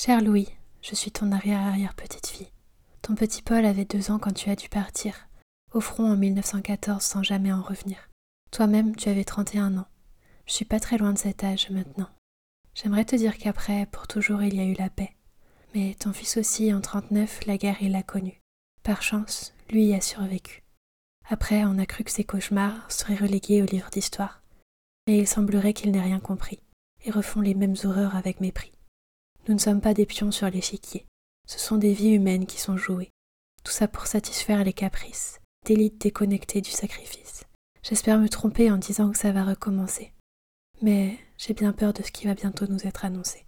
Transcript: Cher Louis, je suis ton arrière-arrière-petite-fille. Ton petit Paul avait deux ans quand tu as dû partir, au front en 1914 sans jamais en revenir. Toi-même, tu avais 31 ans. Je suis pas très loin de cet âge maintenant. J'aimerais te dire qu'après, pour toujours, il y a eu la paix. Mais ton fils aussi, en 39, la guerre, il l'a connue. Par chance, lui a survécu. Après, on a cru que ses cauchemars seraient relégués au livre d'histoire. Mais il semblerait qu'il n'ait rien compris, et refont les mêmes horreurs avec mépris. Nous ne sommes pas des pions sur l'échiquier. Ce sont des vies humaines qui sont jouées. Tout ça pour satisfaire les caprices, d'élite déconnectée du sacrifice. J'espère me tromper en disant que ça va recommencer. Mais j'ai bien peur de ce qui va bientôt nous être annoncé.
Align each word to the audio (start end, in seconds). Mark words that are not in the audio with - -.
Cher 0.00 0.22
Louis, 0.22 0.46
je 0.80 0.94
suis 0.94 1.10
ton 1.10 1.32
arrière-arrière-petite-fille. 1.32 2.52
Ton 3.02 3.16
petit 3.16 3.42
Paul 3.42 3.64
avait 3.64 3.84
deux 3.84 4.12
ans 4.12 4.20
quand 4.20 4.32
tu 4.32 4.48
as 4.48 4.54
dû 4.54 4.68
partir, 4.68 5.26
au 5.72 5.80
front 5.80 6.12
en 6.12 6.16
1914 6.16 7.02
sans 7.02 7.24
jamais 7.24 7.52
en 7.52 7.60
revenir. 7.60 8.08
Toi-même, 8.52 8.94
tu 8.94 9.08
avais 9.08 9.24
31 9.24 9.76
ans. 9.76 9.88
Je 10.46 10.52
suis 10.52 10.64
pas 10.64 10.78
très 10.78 10.98
loin 10.98 11.12
de 11.12 11.18
cet 11.18 11.42
âge 11.42 11.70
maintenant. 11.70 12.08
J'aimerais 12.76 13.06
te 13.06 13.16
dire 13.16 13.36
qu'après, 13.38 13.86
pour 13.86 14.06
toujours, 14.06 14.40
il 14.44 14.54
y 14.54 14.60
a 14.60 14.66
eu 14.66 14.74
la 14.74 14.88
paix. 14.88 15.16
Mais 15.74 15.96
ton 15.98 16.12
fils 16.12 16.36
aussi, 16.36 16.72
en 16.72 16.80
39, 16.80 17.46
la 17.46 17.58
guerre, 17.58 17.82
il 17.82 17.90
l'a 17.90 18.04
connue. 18.04 18.40
Par 18.84 19.02
chance, 19.02 19.52
lui 19.68 19.92
a 19.94 20.00
survécu. 20.00 20.62
Après, 21.28 21.64
on 21.64 21.76
a 21.76 21.86
cru 21.86 22.04
que 22.04 22.12
ses 22.12 22.22
cauchemars 22.22 22.88
seraient 22.88 23.16
relégués 23.16 23.62
au 23.62 23.66
livre 23.66 23.90
d'histoire. 23.90 24.44
Mais 25.08 25.18
il 25.18 25.26
semblerait 25.26 25.74
qu'il 25.74 25.90
n'ait 25.90 26.00
rien 26.00 26.20
compris, 26.20 26.60
et 27.04 27.10
refont 27.10 27.40
les 27.40 27.54
mêmes 27.54 27.74
horreurs 27.82 28.14
avec 28.14 28.40
mépris. 28.40 28.70
Nous 29.48 29.54
ne 29.54 29.58
sommes 29.58 29.80
pas 29.80 29.94
des 29.94 30.04
pions 30.04 30.30
sur 30.30 30.50
l'échiquier. 30.50 31.06
Ce 31.46 31.58
sont 31.58 31.78
des 31.78 31.94
vies 31.94 32.10
humaines 32.10 32.44
qui 32.44 32.60
sont 32.60 32.76
jouées. 32.76 33.10
Tout 33.64 33.72
ça 33.72 33.88
pour 33.88 34.06
satisfaire 34.06 34.62
les 34.62 34.74
caprices, 34.74 35.40
d'élite 35.64 35.98
déconnectée 36.02 36.60
du 36.60 36.70
sacrifice. 36.70 37.44
J'espère 37.82 38.18
me 38.18 38.28
tromper 38.28 38.70
en 38.70 38.76
disant 38.76 39.10
que 39.10 39.16
ça 39.16 39.32
va 39.32 39.44
recommencer. 39.44 40.12
Mais 40.82 41.18
j'ai 41.38 41.54
bien 41.54 41.72
peur 41.72 41.94
de 41.94 42.02
ce 42.02 42.12
qui 42.12 42.26
va 42.26 42.34
bientôt 42.34 42.66
nous 42.66 42.86
être 42.86 43.06
annoncé. 43.06 43.46